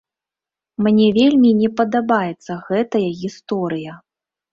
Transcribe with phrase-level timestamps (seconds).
[0.85, 3.93] Мне вельмі не падабаецца гэтая гісторыя.